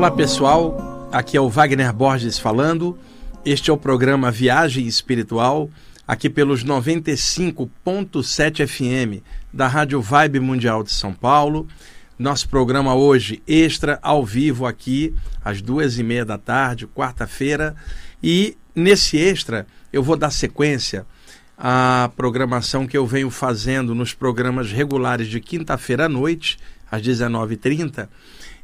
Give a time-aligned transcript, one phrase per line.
[0.00, 2.98] Olá pessoal, aqui é o Wagner Borges falando.
[3.44, 5.68] Este é o programa Viagem Espiritual,
[6.08, 11.68] aqui pelos 95.7 FM da Rádio Vibe Mundial de São Paulo.
[12.18, 17.76] Nosso programa hoje extra ao vivo aqui às duas e meia da tarde, quarta-feira.
[18.22, 21.04] E nesse extra eu vou dar sequência
[21.58, 26.58] à programação que eu venho fazendo nos programas regulares de quinta-feira à noite,
[26.90, 28.08] às 19h30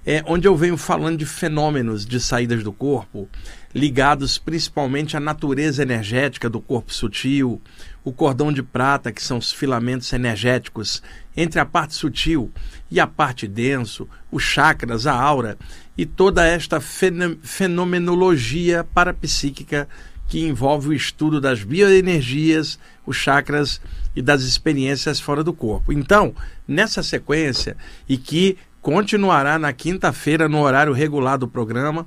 [0.06, 3.28] é, onde eu venho falando de fenômenos de saídas do corpo,
[3.74, 7.60] ligados principalmente à natureza energética do corpo sutil,
[8.04, 11.02] o cordão de prata, que são os filamentos energéticos
[11.36, 12.52] entre a parte sutil
[12.88, 15.58] e a parte denso, os chakras, a aura
[15.98, 19.88] e toda esta fenomenologia parapsíquica
[20.28, 23.80] que envolve o estudo das bioenergias, os chakras
[24.14, 25.92] e das experiências fora do corpo.
[25.92, 26.34] Então,
[26.66, 27.76] nessa sequência,
[28.08, 32.06] e que continuará na quinta-feira no horário regular do programa.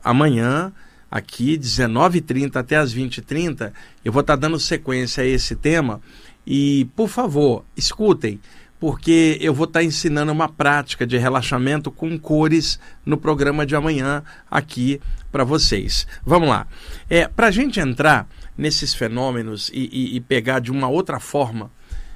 [0.00, 0.72] Amanhã,
[1.10, 3.72] aqui, 19h30 até as 20h30,
[4.04, 6.00] eu vou estar dando sequência a esse tema.
[6.46, 8.38] E, por favor, escutem,
[8.78, 14.22] porque eu vou estar ensinando uma prática de relaxamento com cores no programa de amanhã
[14.48, 15.00] aqui
[15.32, 16.06] para vocês.
[16.24, 16.68] Vamos lá.
[17.08, 21.72] É, para a gente entrar nesses fenômenos e, e, e pegar de uma outra forma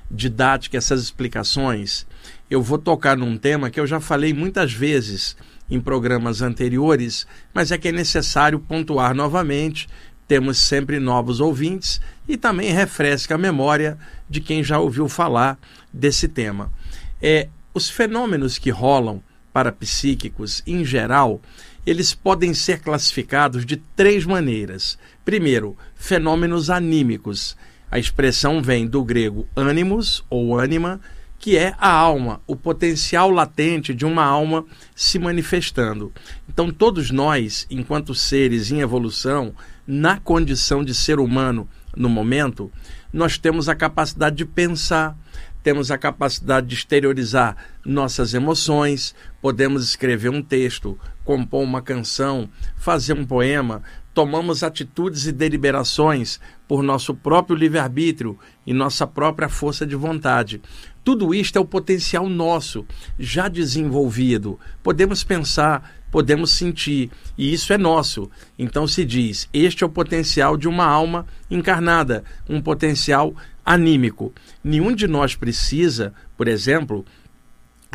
[0.08, 2.06] didática essas explicações,
[2.54, 5.36] eu vou tocar num tema que eu já falei muitas vezes
[5.68, 9.88] em programas anteriores, mas é que é necessário pontuar novamente.
[10.26, 15.58] Temos sempre novos ouvintes e também refresca a memória de quem já ouviu falar
[15.92, 16.72] desse tema.
[17.20, 21.40] É, os fenômenos que rolam parapsíquicos, em geral,
[21.86, 24.98] eles podem ser classificados de três maneiras.
[25.24, 27.56] Primeiro, fenômenos anímicos.
[27.90, 31.00] A expressão vem do grego animus ou ânima,
[31.44, 34.64] que é a alma, o potencial latente de uma alma
[34.96, 36.10] se manifestando.
[36.48, 39.54] Então, todos nós, enquanto seres em evolução,
[39.86, 42.72] na condição de ser humano no momento,
[43.12, 45.18] nós temos a capacidade de pensar,
[45.62, 53.12] temos a capacidade de exteriorizar nossas emoções, podemos escrever um texto, compor uma canção, fazer
[53.12, 53.82] um poema,
[54.14, 60.62] tomamos atitudes e deliberações por nosso próprio livre-arbítrio e nossa própria força de vontade.
[61.02, 62.86] Tudo isto é o potencial nosso,
[63.18, 64.58] já desenvolvido.
[64.82, 68.30] Podemos pensar, podemos sentir, e isso é nosso.
[68.56, 73.34] Então se diz: este é o potencial de uma alma encarnada, um potencial
[73.66, 74.32] anímico.
[74.62, 77.04] Nenhum de nós precisa, por exemplo,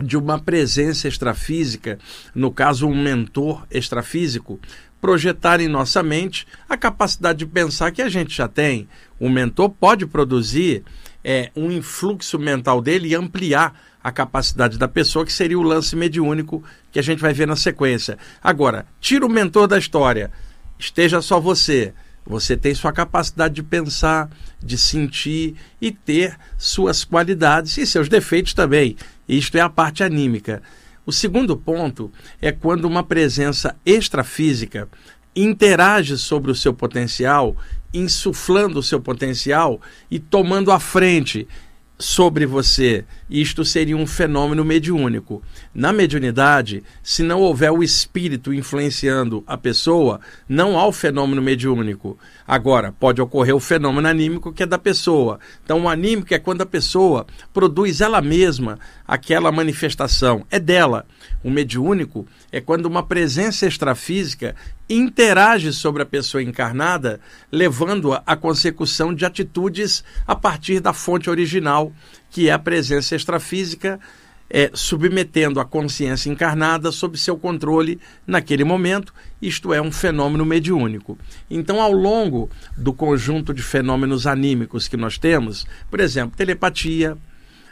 [0.03, 1.99] de uma presença extrafísica,
[2.33, 4.59] no caso, um mentor extrafísico,
[5.01, 8.87] projetar em nossa mente a capacidade de pensar que a gente já tem.
[9.19, 10.83] O mentor pode produzir
[11.23, 13.73] é, um influxo mental dele e ampliar
[14.03, 17.55] a capacidade da pessoa, que seria o lance mediúnico que a gente vai ver na
[17.55, 18.17] sequência.
[18.41, 20.31] Agora, tira o mentor da história,
[20.77, 21.93] esteja só você.
[22.25, 24.29] Você tem sua capacidade de pensar,
[24.61, 28.95] de sentir e ter suas qualidades e seus defeitos também.
[29.27, 30.61] Isto é a parte anímica.
[31.09, 34.87] O segundo ponto é quando uma presença extrafísica
[35.35, 37.57] interage sobre o seu potencial,
[37.91, 39.81] insuflando o seu potencial
[40.11, 41.47] e tomando a frente
[41.97, 43.03] sobre você.
[43.29, 45.43] Isto seria um fenômeno mediúnico.
[45.73, 52.17] Na mediunidade, se não houver o espírito influenciando a pessoa, não há o fenômeno mediúnico.
[52.47, 55.39] Agora, pode ocorrer o fenômeno anímico que é da pessoa.
[55.63, 61.03] Então, o anímico é quando a pessoa produz ela mesma aquela manifestação, é dela.
[61.43, 64.55] O mediúnico é quando uma presença extrafísica
[64.87, 67.19] interage sobre a pessoa encarnada,
[67.51, 71.91] levando-a à consecução de atitudes a partir da fonte original,
[72.29, 73.99] que é a presença extrafísica,
[74.47, 79.11] é, submetendo a consciência encarnada sob seu controle naquele momento.
[79.41, 81.17] Isto é um fenômeno mediúnico.
[81.49, 82.47] Então, ao longo
[82.77, 87.17] do conjunto de fenômenos anímicos que nós temos, por exemplo, telepatia,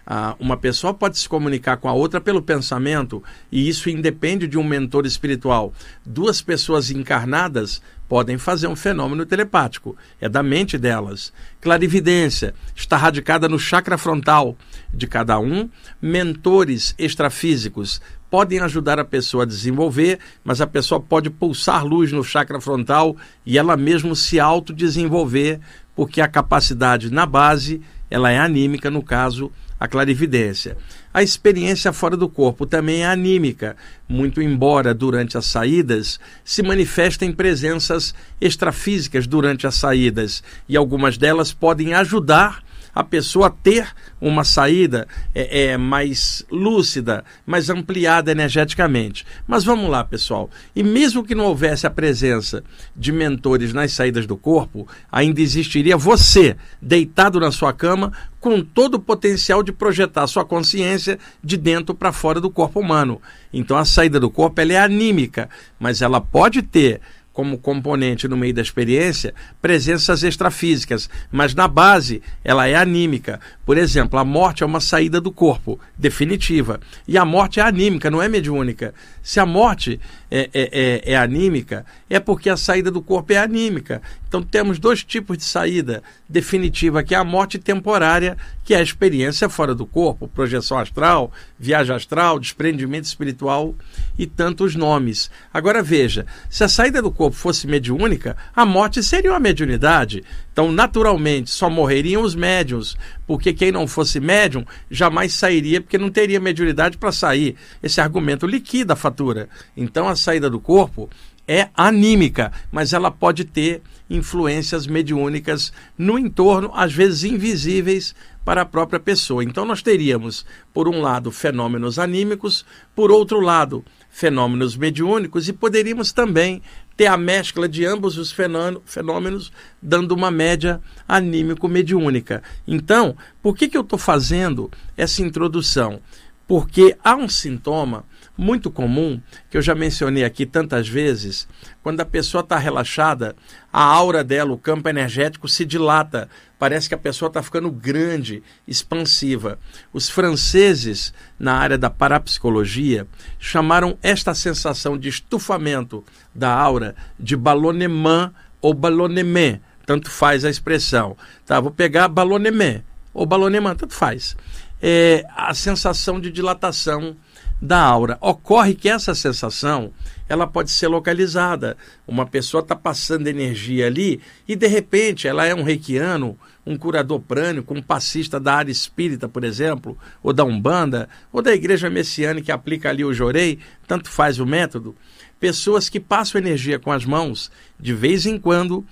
[0.09, 3.21] ah, uma pessoa pode se comunicar com a outra pelo pensamento,
[3.51, 5.74] e isso independe de um mentor espiritual.
[6.06, 11.33] Duas pessoas encarnadas podem fazer um fenômeno telepático, é da mente delas.
[11.59, 14.56] Clarividência está radicada no chakra frontal
[14.94, 15.69] de cada um.
[16.01, 18.00] Mentores extrafísicos
[18.31, 23.18] podem ajudar a pessoa a desenvolver, mas a pessoa pode pulsar luz no chakra frontal
[23.45, 25.59] e ela mesmo se autodesenvolver,
[25.94, 30.77] porque a capacidade na base ela é anímica, no caso a clarividência.
[31.13, 33.75] A experiência fora do corpo também é anímica,
[34.07, 41.51] muito embora durante as saídas se manifestem presenças extrafísicas durante as saídas, e algumas delas
[41.51, 42.63] podem ajudar
[42.97, 43.88] a pessoa ter
[44.19, 49.23] uma saída é, é, mais lúcida, mais ampliada energeticamente.
[49.45, 50.49] Mas vamos lá, pessoal.
[50.75, 52.63] E mesmo que não houvesse a presença
[52.95, 58.95] de mentores nas saídas do corpo, ainda existiria você deitado na sua cama com todo
[58.95, 63.21] o potencial de projetar sua consciência de dentro para fora do corpo humano.
[63.53, 65.49] Então a saída do corpo ela é anímica,
[65.79, 66.99] mas ela pode ter
[67.38, 69.31] como componente no meio da experiência
[69.62, 73.39] presenças extrafísicas, mas na base ela é anímica.
[73.63, 76.80] Por exemplo, a morte é uma saída do corpo, definitiva.
[77.07, 78.92] E a morte é anímica, não é mediúnica.
[79.22, 80.00] Se a morte
[80.31, 84.01] é, é, é, é anímica, é porque a saída do corpo é anímica.
[84.28, 88.81] Então temos dois tipos de saída definitiva, que é a morte temporária, que é a
[88.81, 93.74] experiência fora do corpo, projeção astral, viagem astral, desprendimento espiritual
[94.18, 95.30] e tantos nomes.
[95.54, 100.24] Agora veja, se a saída do corpo fosse mediúnica, a morte seria uma mediunidade.
[100.51, 106.09] Então, naturalmente, só morreriam os médiums, porque quem não fosse médium jamais sairia, porque não
[106.09, 107.56] teria mediunidade para sair.
[107.81, 109.50] Esse argumento liquida a fatura.
[109.75, 111.09] Então, a saída do corpo
[111.47, 118.13] é anímica, mas ela pode ter influências mediúnicas no entorno, às vezes invisíveis
[118.44, 119.44] para a própria pessoa.
[119.44, 122.65] Então nós teríamos, por um lado, fenômenos anímicos,
[122.95, 126.61] por outro lado, fenômenos mediúnicos e poderíamos também
[126.95, 129.51] ter a mescla de ambos os fenômenos,
[129.81, 132.41] dando uma média anímico-mediúnica.
[132.67, 135.99] Então, por que, que eu estou fazendo essa introdução?
[136.47, 138.05] Porque há um sintoma
[138.38, 139.19] muito comum,
[139.50, 141.48] que eu já mencionei aqui tantas vezes,
[141.81, 143.36] quando a pessoa está relaxada,
[143.74, 146.30] a aura dela, o campo energético se dilata.
[146.60, 149.60] Parece que a pessoa está ficando grande, expansiva.
[149.92, 153.07] Os franceses, na área da parapsicologia,
[153.39, 158.31] chamaram esta sensação de estufamento da aura de ballonnement
[158.62, 159.60] ou ballonnement.
[159.86, 161.16] Tanto faz a expressão.
[161.45, 162.81] Tá, vou pegar ballonnement
[163.13, 164.36] ou ballonnement, tanto faz.
[164.81, 167.16] É a sensação de dilatação
[167.62, 168.18] da aura.
[168.21, 169.92] Ocorre que essa sensação
[170.30, 171.77] ela pode ser localizada.
[172.07, 177.19] Uma pessoa está passando energia ali e de repente ela é um reikiano, um curador
[177.19, 182.45] prânico, um passista da área espírita, por exemplo, ou da Umbanda, ou da igreja messiânica
[182.45, 184.95] que aplica ali o jorei, tanto faz o método.
[185.39, 188.86] Pessoas que passam energia com as mãos, de vez em quando,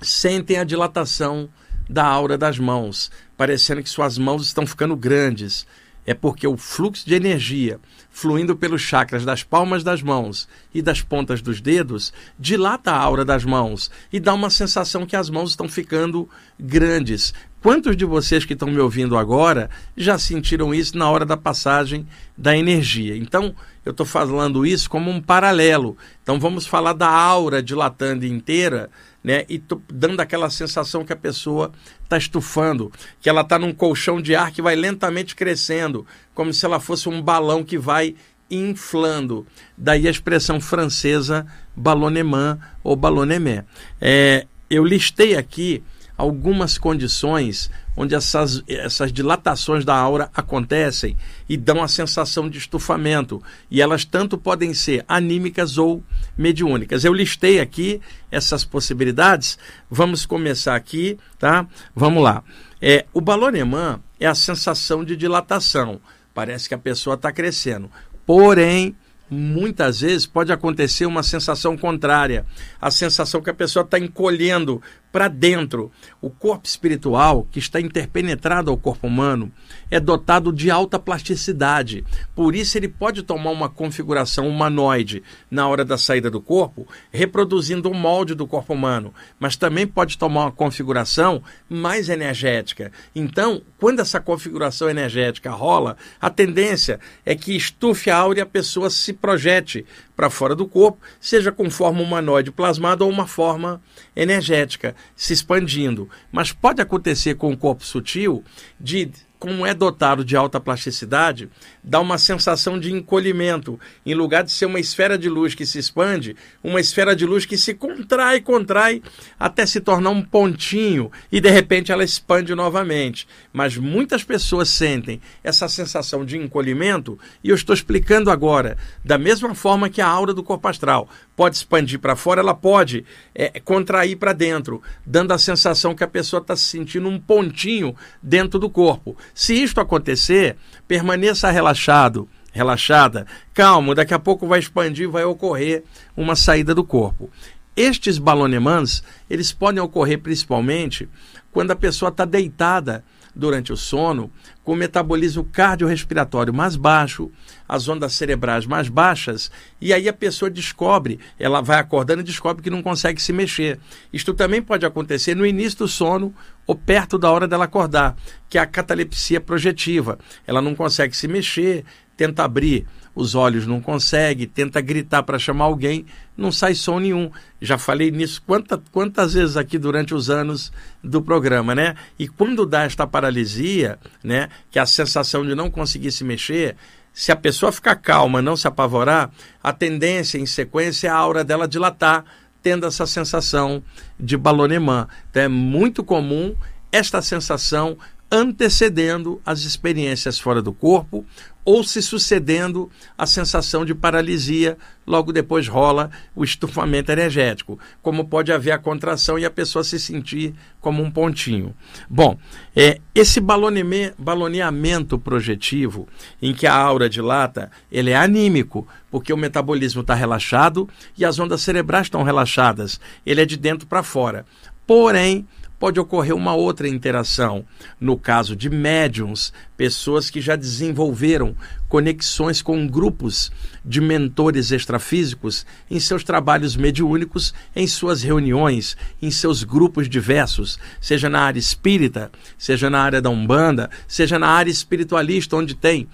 [0.00, 1.48] sentem a dilatação
[1.88, 5.66] da aura das mãos, parecendo que suas mãos estão ficando grandes
[6.08, 7.78] é porque o fluxo de energia
[8.10, 13.26] fluindo pelos chakras das palmas das mãos e das pontas dos dedos dilata a aura
[13.26, 16.26] das mãos e dá uma sensação que as mãos estão ficando
[16.58, 17.34] grandes.
[17.60, 22.06] Quantos de vocês que estão me ouvindo agora já sentiram isso na hora da passagem
[22.36, 23.16] da energia?
[23.16, 25.96] Então, eu estou falando isso como um paralelo.
[26.22, 28.90] Então, vamos falar da aura dilatando inteira
[29.22, 29.44] né?
[29.48, 29.62] E
[29.92, 31.72] dando aquela sensação que a pessoa
[32.02, 32.90] está estufando,
[33.20, 37.08] que ela está num colchão de ar que vai lentamente crescendo, como se ela fosse
[37.08, 38.14] um balão que vai
[38.50, 39.46] inflando.
[39.76, 41.46] Daí a expressão francesa
[41.76, 43.64] ballonnement ou ballonnement.
[44.00, 45.82] É, eu listei aqui
[46.18, 51.16] algumas condições onde essas, essas dilatações da aura acontecem
[51.48, 53.42] e dão a sensação de estufamento.
[53.70, 56.02] E elas tanto podem ser anímicas ou
[56.36, 57.04] mediúnicas.
[57.04, 58.00] Eu listei aqui
[58.30, 59.58] essas possibilidades.
[59.90, 61.66] Vamos começar aqui, tá?
[61.94, 62.42] Vamos lá.
[62.82, 66.00] É, o balonemã é a sensação de dilatação.
[66.34, 67.90] Parece que a pessoa está crescendo.
[68.26, 68.94] Porém,
[69.30, 72.44] muitas vezes pode acontecer uma sensação contrária,
[72.80, 74.82] a sensação que a pessoa está encolhendo
[75.12, 75.90] para dentro.
[76.20, 79.50] O corpo espiritual, que está interpenetrado ao corpo humano,
[79.90, 82.04] é dotado de alta plasticidade.
[82.34, 87.90] Por isso, ele pode tomar uma configuração humanoide na hora da saída do corpo, reproduzindo
[87.90, 92.92] o molde do corpo humano, mas também pode tomar uma configuração mais energética.
[93.14, 98.46] Então, quando essa configuração energética rola, a tendência é que estufe a aura e a
[98.46, 99.84] pessoa se projete
[100.16, 103.80] para fora do corpo, seja com forma humanoide plasmada ou uma forma
[104.14, 106.08] energética se expandindo.
[106.32, 108.44] Mas pode acontecer com o corpo sutil
[108.80, 111.48] de como é dotado de alta plasticidade,
[111.82, 113.78] dá uma sensação de encolhimento.
[114.04, 117.46] Em lugar de ser uma esfera de luz que se expande, uma esfera de luz
[117.46, 119.02] que se contrai, contrai,
[119.38, 123.28] até se tornar um pontinho e de repente ela expande novamente.
[123.52, 129.54] Mas muitas pessoas sentem essa sensação de encolhimento e eu estou explicando agora, da mesma
[129.54, 134.16] forma que a aura do corpo astral pode expandir para fora, ela pode é, contrair
[134.16, 138.68] para dentro, dando a sensação que a pessoa está se sentindo um pontinho dentro do
[138.68, 139.16] corpo.
[139.34, 140.56] Se isto acontecer,
[140.86, 145.84] permaneça relaxado, relaxada, calmo, daqui a pouco vai expandir, vai ocorrer
[146.16, 147.30] uma saída do corpo.
[147.76, 151.08] estes balonemãs, eles podem ocorrer principalmente
[151.52, 153.04] quando a pessoa está deitada
[153.38, 154.30] durante o sono,
[154.64, 157.30] com o metabolismo cardiorrespiratório mais baixo,
[157.68, 159.48] as ondas cerebrais mais baixas,
[159.80, 163.78] e aí a pessoa descobre, ela vai acordando e descobre que não consegue se mexer.
[164.12, 166.34] Isto também pode acontecer no início do sono
[166.66, 168.16] ou perto da hora dela acordar,
[168.48, 170.18] que é a catalepsia projetiva.
[170.44, 171.84] Ela não consegue se mexer,
[172.16, 172.86] tenta abrir
[173.18, 176.06] os olhos não consegue, tenta gritar para chamar alguém,
[176.36, 177.32] não sai som nenhum.
[177.60, 180.72] Já falei nisso quanta, quantas vezes aqui durante os anos
[181.02, 181.96] do programa, né?
[182.16, 186.76] E quando dá esta paralisia, né, que é a sensação de não conseguir se mexer,
[187.12, 191.42] se a pessoa ficar calma, não se apavorar, a tendência em sequência é a aura
[191.42, 192.24] dela dilatar,
[192.62, 193.82] tendo essa sensação
[194.18, 195.08] de balonemã.
[195.28, 196.54] Então é muito comum
[196.92, 197.98] esta sensação
[198.30, 201.24] antecedendo as experiências fora do corpo
[201.64, 208.50] ou se sucedendo a sensação de paralisia, logo depois rola o estufamento energético, como pode
[208.50, 211.74] haver a contração e a pessoa se sentir como um pontinho.
[212.08, 212.38] Bom,
[212.74, 216.08] é, esse baloneamento projetivo,
[216.40, 221.38] em que a aura dilata, ele é anímico, porque o metabolismo está relaxado e as
[221.38, 222.98] ondas cerebrais estão relaxadas.
[223.26, 224.46] Ele é de dentro para fora.
[224.86, 225.46] Porém,
[225.78, 227.64] pode ocorrer uma outra interação.
[228.00, 231.54] No caso de médiums, pessoas que já desenvolveram
[231.88, 233.50] conexões com grupos
[233.84, 241.28] de mentores extrafísicos em seus trabalhos mediúnicos, em suas reuniões, em seus grupos diversos, seja
[241.28, 246.08] na área espírita, seja na área da Umbanda, seja na área espiritualista, onde tem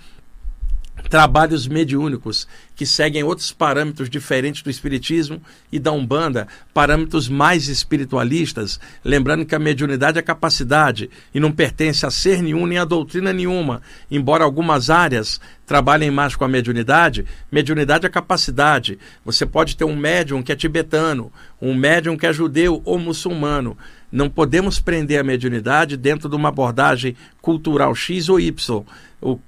[1.09, 8.81] trabalhos mediúnicos que seguem outros parâmetros diferentes do espiritismo e da Umbanda, parâmetros mais espiritualistas,
[9.05, 13.33] lembrando que a mediunidade é capacidade e não pertence a ser nenhum nem a doutrina
[13.33, 13.81] nenhuma,
[14.11, 18.99] embora algumas áreas trabalhem mais com a mediunidade, mediunidade é capacidade.
[19.25, 23.77] Você pode ter um médium que é tibetano, um médium que é judeu ou muçulmano.
[24.13, 28.85] Não podemos prender a mediunidade dentro de uma abordagem cultural X ou Y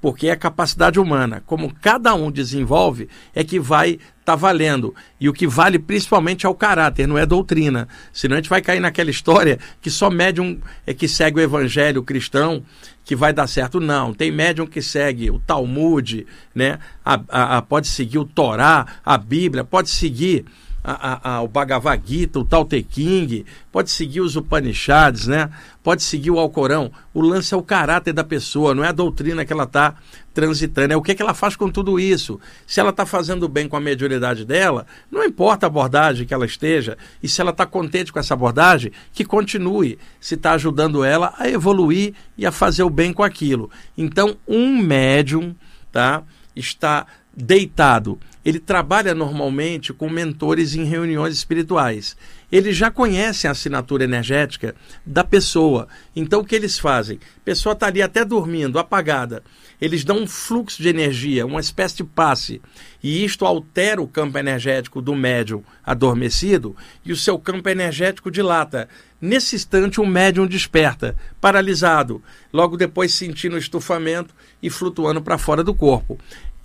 [0.01, 1.43] porque é capacidade humana.
[1.45, 4.95] Como cada um desenvolve, é que vai estar tá valendo.
[5.21, 7.87] E o que vale principalmente é o caráter, não é doutrina.
[8.13, 12.03] Senão a gente vai cair naquela história que só médium é que segue o evangelho
[12.03, 12.63] cristão
[13.05, 13.79] que vai dar certo.
[13.79, 16.79] Não, tem médium que segue o Talmud, né?
[17.05, 20.45] A, a, a, pode seguir o Torá, a Bíblia, pode seguir
[20.87, 25.51] a, a, o Bhagavad Gita, o Tao Te King, pode seguir os Upanishads, né?
[25.83, 26.93] pode seguir o Alcorão.
[27.13, 29.97] O lance é o caráter da pessoa, não é a doutrina que ela está
[30.33, 32.39] transitando, é o que, que ela faz com tudo isso.
[32.67, 36.47] Se ela está fazendo bem com a mediunidade dela, não importa a abordagem que ela
[36.47, 41.35] esteja, e se ela está contente com essa abordagem, que continue, se está ajudando ela
[41.37, 43.71] a evoluir e a fazer o bem com aquilo.
[43.99, 45.53] Então, um médium
[45.91, 46.23] tá,
[46.55, 52.17] está deitado ele trabalha normalmente com mentores em reuniões espirituais.
[52.51, 54.73] Eles já conhecem a assinatura energética
[55.05, 55.89] da pessoa.
[56.15, 57.19] Então o que eles fazem?
[57.39, 59.43] A pessoa está ali até dormindo, apagada.
[59.81, 62.63] Eles dão um fluxo de energia, uma espécie de passe.
[63.03, 68.89] E isto altera o campo energético do médium adormecido e o seu campo energético dilata.
[69.21, 72.23] Nesse instante, o médium desperta, paralisado,
[72.53, 76.17] logo depois sentindo estufamento e flutuando para fora do corpo.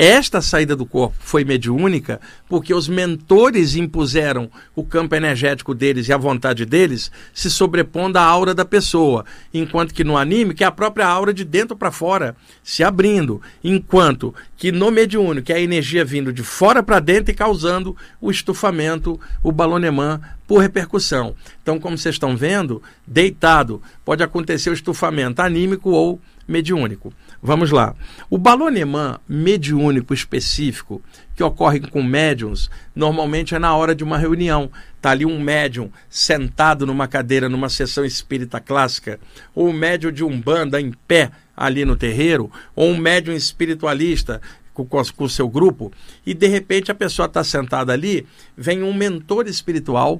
[0.04, 6.12] Esta saída do corpo foi mediúnica porque os mentores impuseram o campo energético deles e
[6.12, 10.68] a vontade deles se sobrepondo à aura da pessoa, enquanto que no anime que é
[10.68, 15.62] a própria aura de dentro para fora se abrindo, enquanto que no mediúnico é a
[15.62, 20.20] energia vindo de fora para dentro e causando o estufamento, o balonemã
[20.52, 21.34] por repercussão.
[21.64, 27.14] Então, como vocês estão vendo, deitado pode acontecer o estufamento anímico ou mediúnico.
[27.42, 27.96] Vamos lá.
[28.30, 31.02] O balonemã mediúnico específico
[31.38, 34.70] que ocorre com médiums, normalmente é na hora de uma reunião.
[34.98, 39.22] Está ali um médium sentado numa cadeira numa sessão espírita clássica,
[39.56, 44.42] ou um médium de umbanda em pé ali no terreiro, ou um médium espiritualista
[44.74, 45.94] com, o seu grupo,
[46.26, 48.26] e de repente a pessoa está sentada ali,
[48.58, 50.20] vem um mentor espiritual,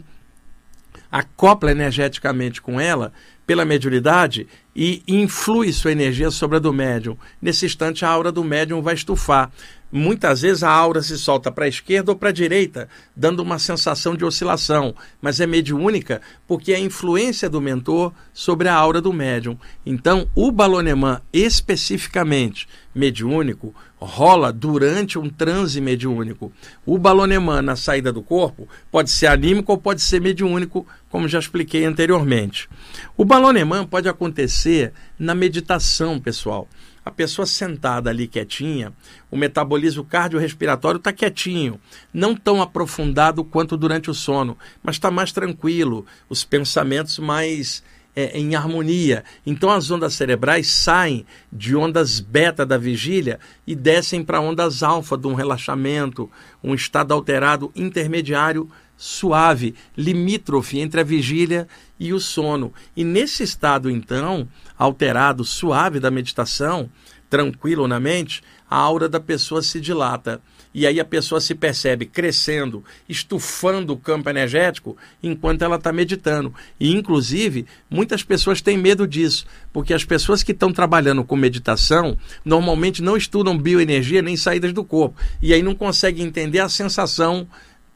[1.12, 3.12] acopla energeticamente com ela
[3.46, 7.18] pela mediunidade e influi sua energia sobre a do médium.
[7.42, 9.52] Nesse instante, a aura do médium vai estufar.
[9.92, 13.60] Muitas vezes a aura se solta para a esquerda ou para a direita, dando uma
[13.60, 19.02] sensação de oscilação, mas é mediúnica porque é a influência do mentor sobre a aura
[19.02, 19.58] do médium.
[19.86, 26.54] Então, o balonemã especificamente mediúnico rola durante um transe mediúnico.
[26.86, 31.38] O balonemã na saída do corpo pode ser anímico ou pode ser mediúnico, como já
[31.38, 32.70] expliquei anteriormente.
[33.18, 36.68] O balonemã pode acontecer na meditação, pessoal.
[37.04, 38.94] A pessoa sentada ali quietinha,
[39.30, 41.80] o metabolismo cardiorrespiratório está quietinho,
[42.14, 47.84] não tão aprofundado quanto durante o sono, mas está mais tranquilo, os pensamentos mais
[48.16, 49.24] é, em harmonia.
[49.46, 55.18] Então as ondas cerebrais saem de ondas beta da vigília e descem para ondas alfa
[55.18, 56.30] de um relaxamento,
[56.64, 58.70] um estado alterado intermediário
[59.02, 61.68] suave, limítrofe entre a vigília
[62.00, 62.72] e o sono.
[62.96, 66.88] E nesse estado, então, alterado, suave da meditação,
[67.28, 70.40] tranquilo na mente, a aura da pessoa se dilata.
[70.72, 76.54] E aí a pessoa se percebe crescendo, estufando o campo energético enquanto ela está meditando.
[76.80, 82.16] E, inclusive, muitas pessoas têm medo disso, porque as pessoas que estão trabalhando com meditação
[82.46, 85.20] normalmente não estudam bioenergia nem saídas do corpo.
[85.42, 87.48] E aí não conseguem entender a sensação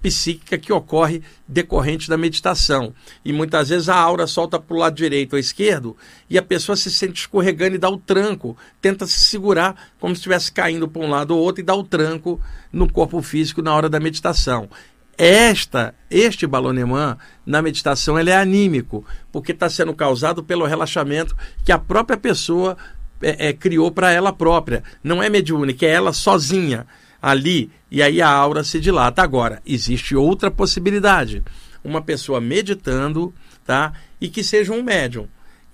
[0.02, 2.94] psíquica que ocorre decorrente da meditação.
[3.24, 5.98] E muitas vezes a aura solta para o lado direito ou esquerdo
[6.30, 10.20] e a pessoa se sente escorregando e dá o tranco, tenta se segurar como se
[10.20, 12.40] estivesse caindo para um lado ou outro e dá o tranco
[12.72, 14.70] no corpo físico na hora da meditação.
[15.18, 21.72] Esta, este balonemã na meditação ele é anímico, porque está sendo causado pelo relaxamento que
[21.72, 22.78] a própria pessoa
[23.22, 24.84] é, é, criou para ela própria.
[25.02, 26.86] Não é mediúnica, é ela sozinha
[27.26, 29.24] ali e aí a aura se dilata.
[29.24, 31.44] Agora, existe outra possibilidade.
[31.84, 33.34] Uma pessoa meditando,
[33.66, 33.94] tá?
[34.22, 35.28] E que seja um médium.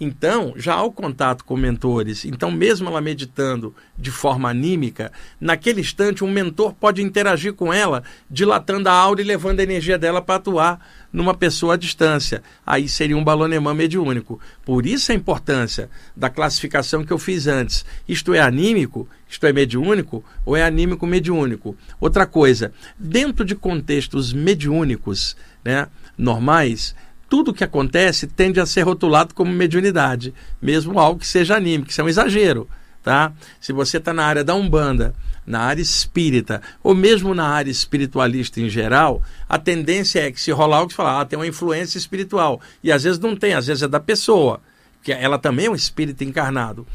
[0.03, 2.25] Então, já há o contato com mentores.
[2.25, 8.01] Então, mesmo ela meditando de forma anímica, naquele instante um mentor pode interagir com ela,
[8.27, 12.41] dilatando a aura e levando a energia dela para atuar numa pessoa à distância.
[12.65, 14.39] Aí seria um balonemã mediúnico.
[14.65, 17.85] Por isso a importância da classificação que eu fiz antes.
[18.09, 21.77] Isto é anímico, isto é mediúnico ou é anímico mediúnico.
[21.99, 26.95] Outra coisa, dentro de contextos mediúnicos, né, normais,
[27.31, 32.01] tudo que acontece tende a ser rotulado como mediunidade, mesmo algo que seja anímico, que
[32.01, 32.67] é um exagero.
[33.01, 33.31] Tá?
[33.57, 35.15] Se você está na área da Umbanda,
[35.47, 40.51] na área espírita, ou mesmo na área espiritualista em geral, a tendência é que se
[40.51, 42.59] rolar algo que fala, ah, tem uma influência espiritual.
[42.83, 44.59] E às vezes não tem, às vezes é da pessoa,
[45.01, 46.85] que ela também é um espírito encarnado.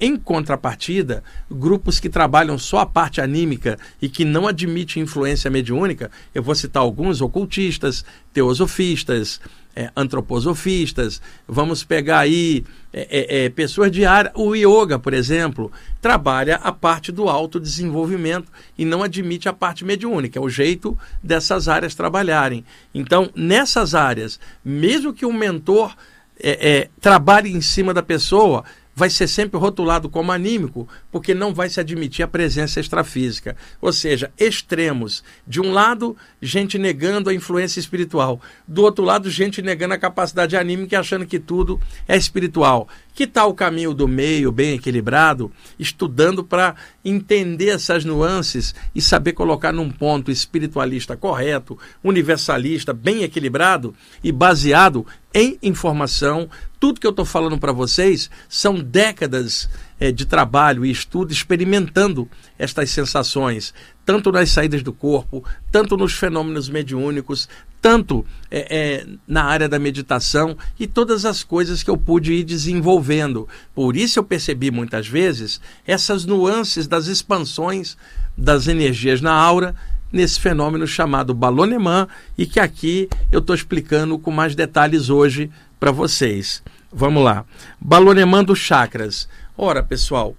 [0.00, 6.10] Em contrapartida, grupos que trabalham só a parte anímica e que não admitem influência mediúnica,
[6.34, 9.40] eu vou citar alguns ocultistas, teosofistas,
[9.76, 14.30] é, antroposofistas, vamos pegar aí é, é, é, pessoas de área.
[14.34, 20.38] O yoga, por exemplo, trabalha a parte do autodesenvolvimento e não admite a parte mediúnica,
[20.38, 22.64] é o jeito dessas áreas trabalharem.
[22.94, 25.94] Então, nessas áreas, mesmo que um mentor
[26.38, 31.52] é, é, trabalhe em cima da pessoa, vai ser sempre rotulado como anímico, porque não
[31.52, 33.56] vai se admitir a presença extrafísica.
[33.80, 35.24] Ou seja, extremos.
[35.46, 38.40] De um lado, gente negando a influência espiritual.
[38.66, 42.88] Do outro lado, gente negando a capacidade anímica e achando que tudo é espiritual.
[43.14, 49.32] Que tal o caminho do meio, bem equilibrado, estudando para entender essas nuances e saber
[49.32, 56.48] colocar num ponto espiritualista correto, universalista, bem equilibrado e baseado em informação.
[56.78, 59.68] Tudo que eu estou falando para vocês são décadas
[59.98, 63.74] é, de trabalho e estudo experimentando estas sensações,
[64.06, 67.48] tanto nas saídas do corpo, tanto nos fenômenos mediúnicos,
[67.82, 72.44] tanto é, é, na área da meditação e todas as coisas que eu pude ir
[72.44, 73.48] desenvolvendo.
[73.74, 77.96] Por isso eu percebi muitas vezes essas nuances das expansões
[78.36, 79.74] das energias na aura
[80.14, 82.06] nesse fenômeno chamado balonemã
[82.38, 85.50] e que aqui eu estou explicando com mais detalhes hoje
[85.80, 86.62] para vocês.
[86.92, 87.44] Vamos lá.
[87.80, 89.28] Balonemã dos chakras.
[89.58, 90.36] Ora, pessoal,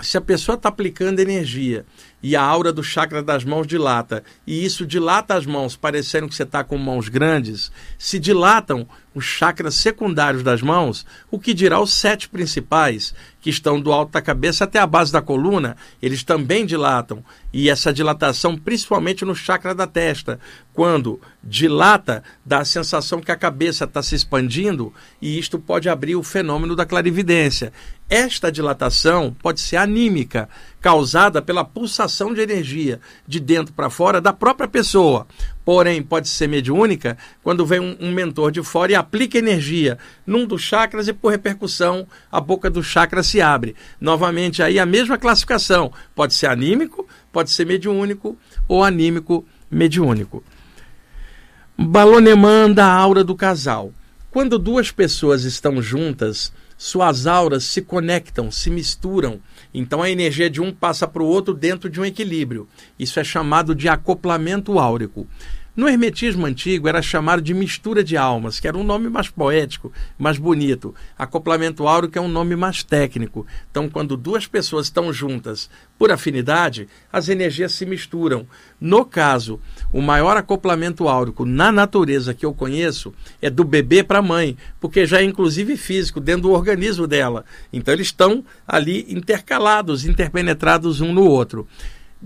[0.00, 1.86] se a pessoa está aplicando energia
[2.24, 6.34] e a aura do chakra das mãos dilata, e isso dilata as mãos, parecendo que
[6.34, 11.78] você está com mãos grandes, se dilatam os chakras secundários das mãos, o que dirá
[11.78, 16.24] os sete principais, que estão do alto da cabeça até a base da coluna, eles
[16.24, 17.22] também dilatam.
[17.52, 20.40] E essa dilatação, principalmente no chakra da testa,
[20.72, 26.16] quando dilata, dá a sensação que a cabeça está se expandindo, e isto pode abrir
[26.16, 27.72] o fenômeno da clarividência.
[28.08, 30.48] Esta dilatação pode ser anímica,
[30.80, 35.26] causada pela pulsação de energia de dentro para fora da própria pessoa.
[35.64, 40.46] Porém, pode ser mediúnica quando vem um, um, mentor de fora e aplica energia num
[40.46, 43.74] dos chakras e, por repercussão, a boca do chakra se abre.
[44.00, 45.92] Novamente, aí a mesma classificação.
[46.14, 48.36] Pode ser anímico, pode ser mediúnico
[48.68, 50.44] ou anímico mediúnico.
[51.76, 53.92] Balonemã da aura do casal.
[54.30, 59.40] Quando duas pessoas estão juntas, suas auras se conectam, se misturam.
[59.74, 62.68] Então a energia de um passa para o outro dentro de um equilíbrio.
[62.96, 65.26] Isso é chamado de acoplamento áurico.
[65.76, 69.92] No hermetismo antigo era chamado de mistura de almas, que era um nome mais poético,
[70.16, 70.94] mais bonito.
[71.18, 73.44] Acoplamento áurico é um nome mais técnico.
[73.72, 78.46] Então, quando duas pessoas estão juntas por afinidade, as energias se misturam.
[78.80, 79.58] No caso,
[79.92, 84.56] o maior acoplamento áurico na natureza que eu conheço é do bebê para a mãe,
[84.80, 87.44] porque já é inclusive físico, dentro do organismo dela.
[87.72, 91.66] Então, eles estão ali intercalados, interpenetrados um no outro.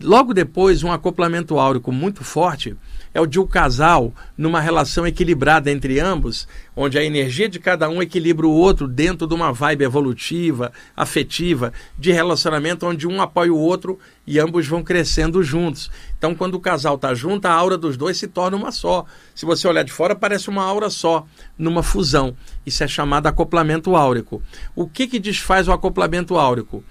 [0.00, 2.76] Logo depois, um acoplamento áurico muito forte
[3.12, 7.88] é o de um casal numa relação equilibrada entre ambos, onde a energia de cada
[7.88, 13.53] um equilibra o outro dentro de uma vibe evolutiva, afetiva, de relacionamento onde um apoia
[13.53, 15.90] o outro e ambos vão crescendo juntos.
[16.16, 19.05] Então, quando o casal está junto, a aura dos dois se torna uma só.
[19.35, 22.37] Se você olhar de fora, parece uma aura só, numa fusão.
[22.64, 24.42] Isso é chamado acoplamento áurico.
[24.77, 26.85] O que, que desfaz o acoplamento áurico?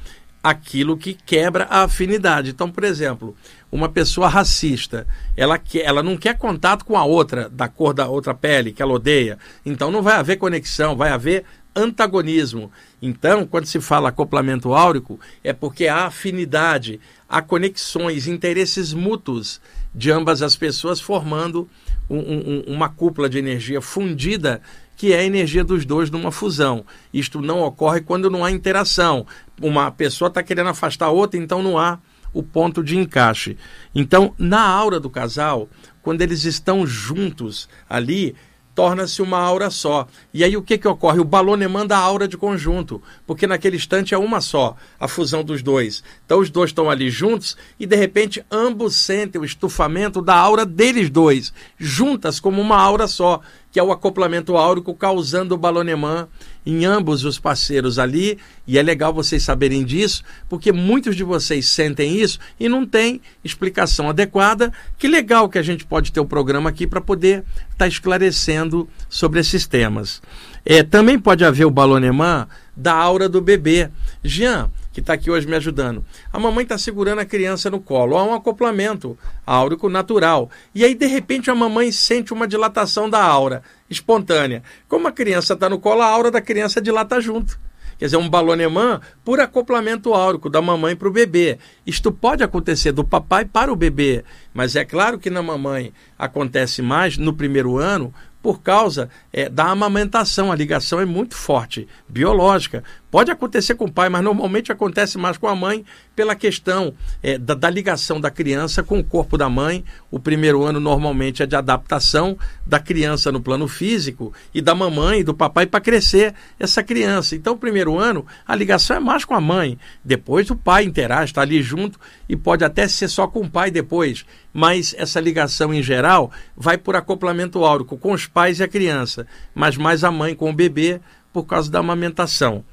[0.49, 2.51] Aquilo que quebra a afinidade.
[2.51, 3.36] Então, por exemplo,
[3.71, 8.07] uma pessoa racista, ela, quer, ela não quer contato com a outra, da cor da
[8.07, 9.38] outra pele, que ela odeia.
[9.65, 11.43] Então não vai haver conexão, vai haver
[11.75, 12.71] antagonismo.
[13.01, 19.62] Então, quando se fala acoplamento áurico, é porque há afinidade, há conexões, interesses mútuos
[19.93, 21.69] de ambas as pessoas formando
[22.10, 24.62] um, um, uma cúpula de energia fundida
[24.97, 26.83] que é a energia dos dois numa fusão.
[27.13, 29.25] Isto não ocorre quando não há interação.
[29.62, 31.99] Uma pessoa está querendo afastar a outra, então não há
[32.33, 33.57] o ponto de encaixe.
[33.93, 35.69] Então, na aura do casal,
[36.01, 38.36] quando eles estão juntos ali,
[38.77, 40.07] torna-se uma aura só.
[40.31, 41.19] E aí o que, que ocorre?
[41.19, 45.43] O balão manda a aura de conjunto, porque naquele instante é uma só, a fusão
[45.43, 46.03] dos dois.
[46.23, 50.63] Então os dois estão ali juntos e de repente ambos sentem o estufamento da aura
[50.63, 53.41] deles dois, juntas como uma aura só
[53.77, 56.27] que é o acoplamento áurico causando o balonemã
[56.65, 61.67] em ambos os parceiros ali, e é legal vocês saberem disso, porque muitos de vocês
[61.67, 64.73] sentem isso e não tem explicação adequada.
[64.97, 67.87] Que legal que a gente pode ter o um programa aqui para poder estar tá
[67.87, 70.23] esclarecendo sobre esses temas.
[70.65, 73.91] É, também pode haver o balonemã da aura do bebê.
[74.23, 76.03] Jean, que está aqui hoje me ajudando.
[76.33, 78.17] A mamãe está segurando a criança no colo.
[78.17, 80.49] Há um acoplamento áurico natural.
[80.73, 84.63] E aí, de repente, a mamãe sente uma dilatação da aura espontânea.
[84.88, 87.60] Como a criança está no colo, a aura da criança dilata junto.
[87.99, 91.60] Quer dizer, um balonemã por acoplamento áurico da mamãe para o bebê.
[91.86, 94.23] Isto pode acontecer do papai para o bebê,
[94.57, 99.65] mas é claro que na mamãe acontece mais no primeiro ano por causa é, da
[99.65, 100.51] amamentação.
[100.51, 102.83] A ligação é muito forte, biológica.
[103.11, 105.83] Pode acontecer com o pai, mas normalmente acontece mais com a mãe
[106.15, 109.83] pela questão é, da, da, ligação da criança com o corpo da mãe.
[110.09, 115.19] O primeiro ano normalmente é de adaptação da criança no plano físico e da mamãe
[115.19, 117.35] e do papai para crescer essa criança.
[117.35, 119.77] Então, o primeiro ano, a ligação é mais com a mãe.
[120.03, 123.71] Depois o pai interage, está ali junto e pode até ser só com o pai
[123.71, 124.25] depois.
[124.57, 129.27] Mas essa ligação em geral vai por acoplamento áurico com os pais e a criança,
[129.53, 130.99] mas mais a mãe com o bebê
[131.31, 132.65] por causa da amamentação.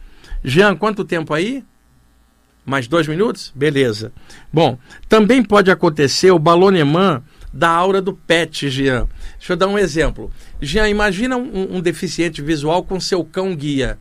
[0.42, 1.62] Jean, quanto tempo aí?
[2.64, 3.52] Mais dois minutos?
[3.54, 4.14] Beleza.
[4.50, 4.78] Bom,
[5.10, 9.06] também pode acontecer o balonemã da aura do pet, Jean.
[9.36, 10.30] Deixa eu dar um exemplo.
[10.62, 13.98] Jean, imagina um, um deficiente visual com seu cão guia.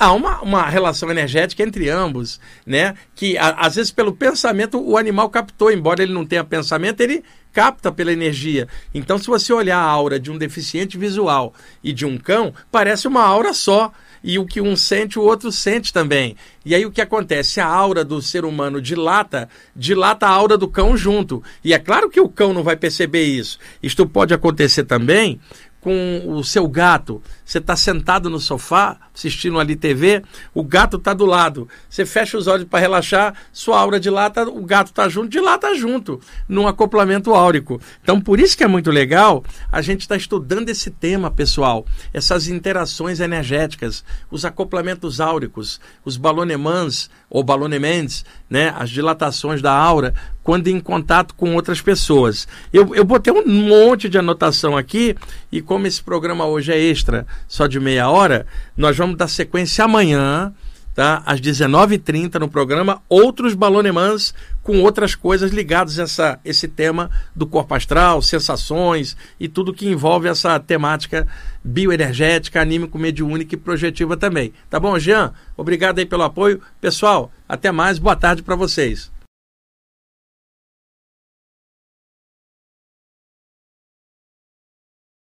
[0.00, 2.94] Há uma, uma relação energética entre ambos, né?
[3.14, 7.22] Que a, às vezes pelo pensamento o animal captou, embora ele não tenha pensamento, ele
[7.52, 8.66] capta pela energia.
[8.94, 11.52] Então, se você olhar a aura de um deficiente visual
[11.84, 13.92] e de um cão, parece uma aura só
[14.24, 16.34] e o que um sente, o outro sente também.
[16.64, 17.60] E aí o que acontece?
[17.60, 21.42] A aura do ser humano dilata, dilata a aura do cão junto.
[21.64, 23.58] E é claro que o cão não vai perceber isso.
[23.82, 25.40] Isto pode acontecer também
[25.80, 27.22] com o seu gato.
[27.44, 30.22] Você está sentado no sofá, assistindo ali TV,
[30.54, 31.68] o gato está do lado.
[31.88, 36.20] Você fecha os olhos para relaxar, sua aura dilata, o gato está junto, dilata junto,
[36.48, 37.80] num acoplamento áurico.
[38.02, 41.86] Então, por isso que é muito legal a gente estar tá estudando esse tema, pessoal.
[42.12, 50.12] Essas interações energéticas, os acoplamentos áuricos, os balonemans ou balonements, né, as dilatações da aura,
[50.42, 52.48] quando em contato com outras pessoas.
[52.72, 55.14] Eu, eu botei um monte de anotação aqui
[55.52, 58.44] e como esse programa hoje é extra, só de meia hora,
[58.76, 60.52] nós vamos dar sequência amanhã,
[60.96, 61.22] tá?
[61.24, 67.46] às 19h30 no programa, outros balonemãs com outras coisas ligadas a essa, esse tema do
[67.46, 71.28] corpo astral, sensações e tudo que envolve essa temática
[71.62, 74.52] bioenergética, anímico, mediúnica e projetiva também.
[74.68, 75.32] Tá bom, Jean?
[75.56, 76.60] Obrigado aí pelo apoio.
[76.80, 78.00] Pessoal, até mais.
[78.00, 79.08] Boa tarde para vocês.